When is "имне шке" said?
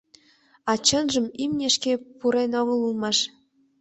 1.43-1.93